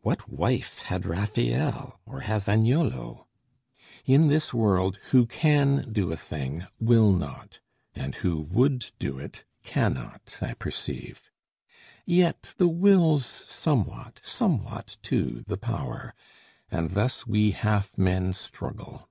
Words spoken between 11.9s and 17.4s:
Yet the will's somewhat somewhat, too, the power And thus